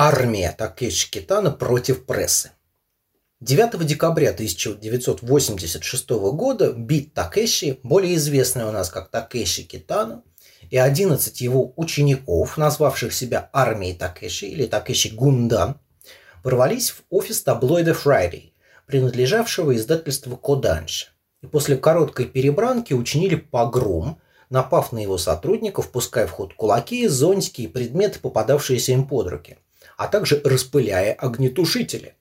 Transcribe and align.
Армия 0.00 0.54
Такеши 0.56 1.10
Китана 1.10 1.50
против 1.50 2.06
прессы. 2.06 2.52
9 3.40 3.84
декабря 3.84 4.30
1986 4.30 6.10
года 6.10 6.72
Бит 6.72 7.14
Такеши, 7.14 7.80
более 7.82 8.14
известный 8.14 8.64
у 8.64 8.70
нас 8.70 8.90
как 8.90 9.10
Такеши 9.10 9.64
Китана, 9.64 10.22
и 10.70 10.76
11 10.78 11.40
его 11.40 11.72
учеников, 11.74 12.56
назвавших 12.56 13.12
себя 13.12 13.50
армией 13.52 13.92
Такеши 13.92 14.46
или 14.46 14.66
Такеши 14.66 15.08
Гундан, 15.08 15.80
ворвались 16.44 16.90
в 16.90 17.02
офис 17.10 17.42
таблоида 17.42 17.90
Friday, 17.90 18.52
принадлежавшего 18.86 19.74
издательству 19.74 20.36
Коданши. 20.36 21.08
И 21.42 21.48
после 21.48 21.76
короткой 21.76 22.26
перебранки 22.26 22.94
учинили 22.94 23.34
погром, 23.34 24.20
напав 24.48 24.92
на 24.92 24.98
его 24.98 25.18
сотрудников, 25.18 25.90
пуская 25.90 26.28
в 26.28 26.30
ход 26.30 26.54
кулаки, 26.54 27.08
зонтики 27.08 27.62
и 27.62 27.66
предметы, 27.66 28.20
попадавшиеся 28.20 28.92
им 28.92 29.08
под 29.08 29.26
руки– 29.26 29.58
а 29.98 30.06
также 30.06 30.40
распыляя 30.44 31.12
огнетушители. 31.12 32.14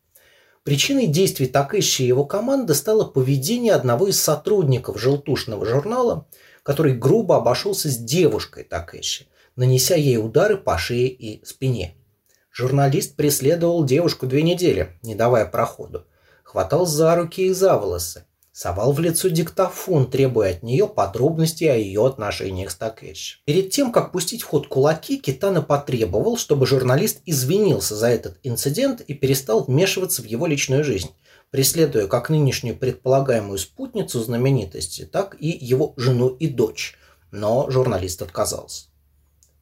Причиной 0.63 1.05
действий 1.05 1.45
Такэши 1.45 2.03
и 2.03 2.07
его 2.07 2.25
команды 2.25 2.73
стало 2.73 3.05
поведение 3.05 3.73
одного 3.73 4.07
из 4.07 4.19
сотрудников 4.19 4.99
желтушного 4.99 5.65
журнала, 5.65 6.27
который 6.63 6.93
грубо 6.93 7.37
обошелся 7.37 7.87
с 7.89 7.97
девушкой 7.97 8.63
Такэши, 8.63 9.27
нанеся 9.55 9.95
ей 9.95 10.17
удары 10.17 10.57
по 10.57 10.77
шее 10.77 11.07
и 11.07 11.45
спине. 11.45 11.95
Журналист 12.51 13.15
преследовал 13.15 13.85
девушку 13.85 14.25
две 14.25 14.41
недели, 14.41 14.97
не 15.03 15.13
давая 15.13 15.45
проходу. 15.45 16.05
Хватал 16.43 16.87
за 16.87 17.15
руки 17.15 17.45
и 17.45 17.53
за 17.53 17.77
волосы, 17.77 18.25
совал 18.57 18.91
в 18.91 18.99
лицо 18.99 19.27
диктофон, 19.27 20.09
требуя 20.09 20.49
от 20.49 20.63
нее 20.63 20.87
подробностей 20.87 21.71
о 21.71 21.75
ее 21.75 22.07
отношениях 22.07 22.71
с 22.71 22.75
Такэши. 22.75 23.37
Перед 23.45 23.69
тем, 23.69 23.91
как 23.91 24.11
пустить 24.11 24.41
в 24.41 24.47
ход 24.47 24.67
кулаки, 24.67 25.19
Китана 25.19 25.61
потребовал, 25.61 26.37
чтобы 26.37 26.65
журналист 26.65 27.19
извинился 27.27 27.95
за 27.95 28.07
этот 28.07 28.39
инцидент 28.41 29.01
и 29.01 29.13
перестал 29.13 29.63
вмешиваться 29.63 30.23
в 30.23 30.25
его 30.25 30.47
личную 30.47 30.83
жизнь, 30.83 31.11
преследуя 31.51 32.07
как 32.07 32.31
нынешнюю 32.31 32.75
предполагаемую 32.75 33.59
спутницу 33.59 34.23
знаменитости, 34.23 35.05
так 35.05 35.37
и 35.39 35.49
его 35.49 35.93
жену 35.95 36.29
и 36.29 36.47
дочь. 36.47 36.95
Но 37.29 37.69
журналист 37.69 38.23
отказался. 38.23 38.85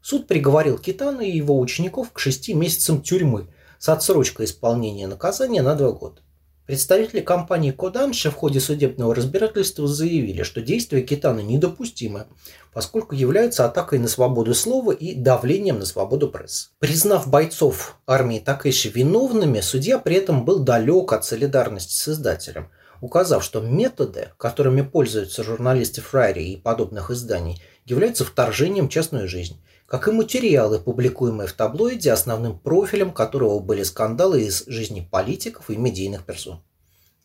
Суд 0.02 0.26
приговорил 0.26 0.78
Китана 0.78 1.20
и 1.20 1.36
его 1.36 1.60
учеников 1.60 2.14
к 2.14 2.20
шести 2.20 2.54
месяцам 2.54 3.02
тюрьмы 3.02 3.50
с 3.78 3.90
отсрочкой 3.90 4.46
исполнения 4.46 5.08
наказания 5.08 5.62
на 5.62 5.76
два 5.76 5.92
года. 5.92 6.22
Представители 6.66 7.22
компании 7.22 7.70
Коданша 7.70 8.32
в 8.32 8.36
ходе 8.36 8.60
судебного 8.60 9.14
разбирательства 9.14 9.88
заявили, 9.88 10.42
что 10.42 10.62
действия 10.62 11.04
Китана 11.04 11.42
недопустимы, 11.42 12.26
поскольку 12.74 13.14
являются 13.14 13.66
атакой 13.66 14.00
на 14.00 14.08
свободу 14.08 14.56
слова 14.56 14.92
и 14.92 15.14
давлением 15.14 15.78
на 15.78 15.86
свободу 15.86 16.28
прессы. 16.28 16.70
Признав 16.80 17.28
бойцов 17.30 18.00
армии 18.08 18.40
Такэши 18.40 18.90
виновными, 18.90 19.60
судья 19.60 20.00
при 20.00 20.16
этом 20.16 20.44
был 20.44 20.58
далек 20.58 21.14
от 21.14 21.24
солидарности 21.24 21.94
с 21.94 22.08
издателем, 22.08 22.72
указав, 23.00 23.44
что 23.44 23.62
методы, 23.62 24.30
которыми 24.38 24.82
пользуются 24.82 25.44
журналисты 25.44 26.02
Фрайри 26.02 26.54
и 26.54 26.58
подобных 26.58 27.12
изданий, 27.12 27.62
являются 27.86 28.26
вторжением 28.26 28.90
в 28.90 28.92
частную 28.92 29.28
жизнь 29.28 29.62
как 29.88 30.08
и 30.08 30.12
материалы, 30.12 30.80
публикуемые 30.80 31.48
в 31.48 31.54
таблоиде, 31.54 32.12
основным 32.12 32.58
профилем 32.58 33.12
которого 33.12 33.60
были 33.60 33.84
скандалы 33.84 34.44
из 34.44 34.66
жизни 34.68 35.08
политиков 35.10 35.70
и 35.70 35.78
медийных 35.78 36.26
персон. 36.26 36.62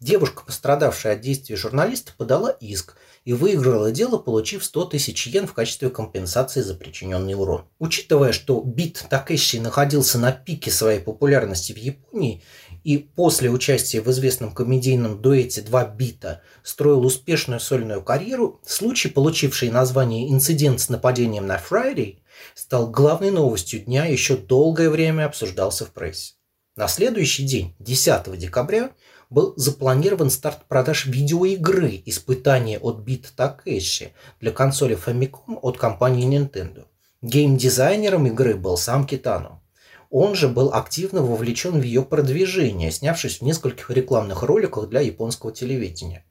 Девушка, 0.00 0.44
пострадавшая 0.46 1.14
от 1.14 1.20
действий 1.20 1.56
журналиста, 1.56 2.12
подала 2.16 2.48
иск 2.48 2.96
и 3.26 3.34
выиграла 3.34 3.92
дело, 3.92 4.16
получив 4.16 4.64
100 4.64 4.86
тысяч 4.86 5.26
йен 5.26 5.46
в 5.46 5.52
качестве 5.52 5.90
компенсации 5.90 6.62
за 6.62 6.74
причиненный 6.74 7.34
урон. 7.34 7.66
Учитывая, 7.78 8.32
что 8.32 8.62
Бит 8.62 9.04
Такэши 9.10 9.60
находился 9.60 10.18
на 10.18 10.32
пике 10.32 10.70
своей 10.70 11.00
популярности 11.00 11.74
в 11.74 11.76
Японии 11.76 12.42
и 12.84 12.98
после 12.98 13.50
участия 13.50 14.00
в 14.00 14.10
известном 14.10 14.52
комедийном 14.52 15.20
дуэте 15.20 15.62
«Два 15.62 15.84
бита» 15.84 16.42
строил 16.62 17.04
успешную 17.04 17.60
сольную 17.60 18.02
карьеру, 18.02 18.60
случай, 18.64 19.08
получивший 19.08 19.70
название 19.70 20.30
«Инцидент 20.30 20.80
с 20.80 20.88
нападением 20.88 21.46
на 21.46 21.58
Фрайдей», 21.58 22.22
стал 22.54 22.90
главной 22.90 23.30
новостью 23.30 23.80
дня 23.80 24.06
и 24.06 24.12
еще 24.12 24.36
долгое 24.36 24.90
время 24.90 25.26
обсуждался 25.26 25.84
в 25.84 25.92
прессе. 25.92 26.34
На 26.76 26.88
следующий 26.88 27.44
день, 27.44 27.74
10 27.78 28.38
декабря, 28.38 28.92
был 29.28 29.54
запланирован 29.56 30.30
старт 30.30 30.64
продаж 30.66 31.06
видеоигры 31.06 32.02
«Испытание 32.06 32.78
от 32.78 32.98
Бит 32.98 33.32
Такэши» 33.36 34.12
для 34.40 34.50
консоли 34.50 34.96
Famicom 34.96 35.58
от 35.62 35.78
компании 35.78 36.28
Nintendo. 36.28 36.86
Геймдизайнером 37.22 38.26
игры 38.26 38.56
был 38.56 38.76
сам 38.76 39.06
Китану. 39.06 39.62
Он 40.10 40.34
же 40.34 40.48
был 40.48 40.74
активно 40.74 41.22
вовлечен 41.22 41.78
в 41.78 41.82
ее 41.84 42.02
продвижение, 42.02 42.90
снявшись 42.90 43.38
в 43.38 43.42
нескольких 43.42 43.90
рекламных 43.90 44.42
роликах 44.42 44.88
для 44.88 45.00
японского 45.00 45.52
телевидения. 45.52 46.24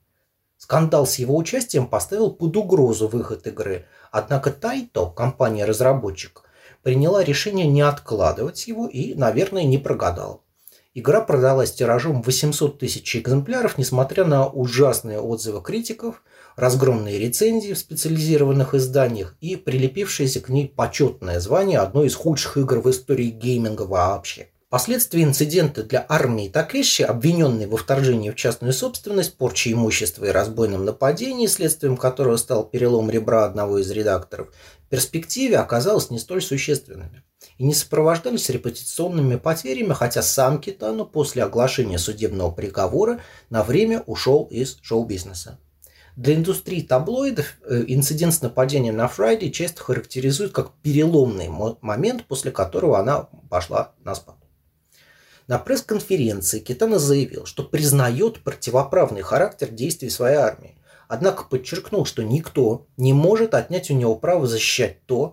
Скандал 0.58 1.06
с 1.06 1.14
его 1.14 1.34
участием 1.34 1.86
поставил 1.86 2.30
под 2.30 2.54
угрозу 2.58 3.08
выход 3.08 3.46
игры, 3.46 3.86
однако 4.12 4.50
Тайто, 4.50 5.06
компания-разработчик, 5.06 6.42
приняла 6.82 7.24
решение 7.24 7.66
не 7.66 7.80
откладывать 7.80 8.68
его 8.68 8.86
и, 8.86 9.14
наверное, 9.14 9.64
не 9.64 9.78
прогадала. 9.78 10.40
Игра 10.92 11.22
продалась 11.22 11.72
тиражом 11.72 12.20
800 12.20 12.78
тысяч 12.78 13.16
экземпляров, 13.16 13.78
несмотря 13.78 14.24
на 14.24 14.46
ужасные 14.46 15.20
отзывы 15.20 15.62
критиков, 15.62 16.22
разгромные 16.60 17.18
рецензии 17.18 17.72
в 17.72 17.78
специализированных 17.78 18.74
изданиях 18.74 19.36
и 19.40 19.56
прилепившееся 19.56 20.40
к 20.40 20.48
ней 20.48 20.68
почетное 20.68 21.40
звание 21.40 21.78
одной 21.80 22.06
из 22.06 22.14
худших 22.14 22.58
игр 22.58 22.80
в 22.80 22.90
истории 22.90 23.30
гейминга 23.30 23.82
вообще– 23.82 24.48
Последствия 24.70 25.24
инцидента 25.24 25.82
для 25.82 26.06
армии 26.08 26.48
Такеши, 26.48 27.02
обвиненной 27.02 27.66
во 27.66 27.76
вторжении 27.76 28.30
в 28.30 28.36
частную 28.36 28.72
собственность, 28.72 29.36
порче 29.36 29.72
имущества 29.72 30.26
и 30.26 30.30
разбойном 30.30 30.84
нападении, 30.84 31.48
следствием 31.48 31.96
которого 31.96 32.36
стал 32.36 32.62
перелом 32.62 33.10
ребра 33.10 33.44
одного 33.44 33.78
из 33.78 33.90
редакторов, 33.90 34.54
в 34.86 34.88
перспективе 34.88 35.58
оказалось 35.58 36.10
не 36.10 36.20
столь 36.20 36.40
существенными 36.40 37.24
и 37.58 37.64
не 37.64 37.74
сопровождались 37.74 38.48
репутационными 38.48 39.34
потерями, 39.34 39.92
хотя 39.92 40.22
сам 40.22 40.60
Китану 40.60 41.04
после 41.04 41.42
оглашения 41.42 41.98
судебного 41.98 42.52
приговора 42.52 43.20
на 43.48 43.64
время 43.64 44.04
ушел 44.06 44.46
из 44.52 44.78
шоу-бизнеса. 44.82 45.58
Для 46.20 46.34
индустрии 46.34 46.82
таблоидов 46.82 47.56
э, 47.64 47.82
инцидент 47.88 48.34
с 48.34 48.42
нападением 48.42 48.94
на 48.94 49.08
Фрайди 49.08 49.50
часто 49.50 49.82
характеризуют 49.82 50.52
как 50.52 50.74
переломный 50.82 51.48
момент, 51.80 52.26
после 52.26 52.50
которого 52.50 52.98
она 52.98 53.30
пошла 53.48 53.94
на 54.04 54.14
спад. 54.14 54.36
На 55.46 55.58
пресс-конференции 55.58 56.58
Китана 56.58 56.98
заявил, 56.98 57.46
что 57.46 57.62
признает 57.62 58.44
противоправный 58.44 59.22
характер 59.22 59.70
действий 59.70 60.10
своей 60.10 60.36
армии, 60.36 60.76
однако 61.08 61.44
подчеркнул, 61.44 62.04
что 62.04 62.22
никто 62.22 62.86
не 62.98 63.14
может 63.14 63.54
отнять 63.54 63.90
у 63.90 63.94
него 63.94 64.14
право 64.14 64.46
защищать 64.46 65.06
то, 65.06 65.32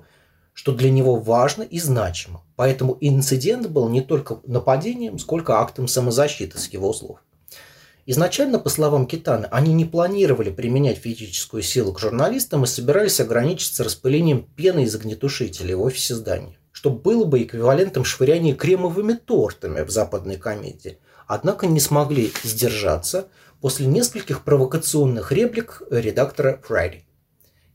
что 0.54 0.72
для 0.72 0.90
него 0.90 1.18
важно 1.18 1.64
и 1.64 1.82
значимо. 1.82 2.46
Поэтому 2.56 2.98
инцидент 3.02 3.68
был 3.68 3.90
не 3.90 4.00
только 4.00 4.40
нападением, 4.46 5.20
сколько 5.20 5.60
актом 5.60 5.90
самозащиты 5.90 6.58
с 6.58 6.70
его 6.70 6.94
слов. 6.94 7.20
Изначально, 8.08 8.58
по 8.58 8.70
словам 8.70 9.06
Китана, 9.06 9.48
они 9.52 9.74
не 9.74 9.86
планировали 9.86 10.50
применять 10.50 10.98
физическую 10.98 11.62
силу 11.62 11.94
к 11.94 12.00
журналистам 12.00 12.64
и 12.64 12.68
собирались 12.68 13.20
ограничиться 13.20 13.84
распылением 13.84 14.44
пены 14.56 14.86
из 14.86 14.96
огнетушителей 14.96 15.76
в 15.76 15.82
офисе 15.82 16.16
здания 16.16 16.58
что 16.78 16.92
было 16.92 17.26
бы 17.26 17.42
эквивалентом 17.42 18.06
швыряния 18.06 18.54
кремовыми 18.54 19.14
тортами 19.14 19.82
в 19.82 19.90
западной 19.90 20.38
комедии. 20.38 21.00
Однако 21.26 21.66
не 21.66 21.80
смогли 21.80 22.32
сдержаться 22.44 23.30
после 23.62 23.88
нескольких 23.88 24.44
провокационных 24.44 25.32
реплик 25.32 25.82
редактора 25.90 26.62
Фрайди. 26.64 27.07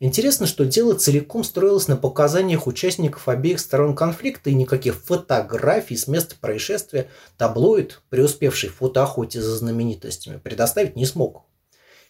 Интересно, 0.04 0.48
что 0.48 0.64
дело 0.64 0.94
целиком 0.94 1.44
строилось 1.44 1.86
на 1.86 1.96
показаниях 1.96 2.66
участников 2.66 3.28
обеих 3.28 3.60
сторон 3.60 3.94
конфликта 3.94 4.50
и 4.50 4.54
никаких 4.54 4.96
фотографий 4.96 5.96
с 5.96 6.08
места 6.08 6.34
происшествия 6.40 7.08
таблоид, 7.38 8.02
преуспевший 8.10 8.70
в 8.70 8.74
фотоохоте 8.74 9.40
за 9.40 9.56
знаменитостями, 9.56 10.40
предоставить 10.42 10.96
не 10.96 11.06
смог. 11.06 11.44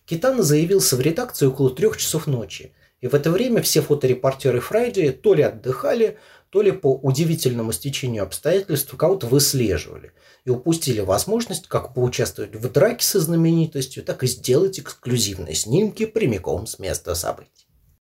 Китана 0.06 0.42
заявился 0.42 0.96
в 0.96 1.02
редакцию 1.02 1.50
около 1.50 1.68
трех 1.68 1.98
часов 1.98 2.26
ночи, 2.26 2.72
и 3.02 3.08
в 3.08 3.14
это 3.14 3.30
время 3.30 3.60
все 3.60 3.82
фоторепортеры 3.82 4.60
Фрайди 4.60 5.10
то 5.10 5.34
ли 5.34 5.42
отдыхали, 5.42 6.16
то 6.48 6.62
ли 6.62 6.72
по 6.72 6.94
удивительному 6.94 7.72
стечению 7.72 8.22
обстоятельств 8.22 8.96
кого-то 8.96 9.26
выслеживали 9.26 10.12
и 10.46 10.50
упустили 10.50 11.00
возможность 11.00 11.66
как 11.66 11.92
поучаствовать 11.92 12.56
в 12.56 12.72
драке 12.72 13.04
со 13.04 13.20
знаменитостью, 13.20 14.02
так 14.02 14.22
и 14.22 14.26
сделать 14.26 14.80
эксклюзивные 14.80 15.54
снимки 15.54 16.06
прямиком 16.06 16.66
с 16.66 16.78
места 16.78 17.14
событий. 17.14 17.66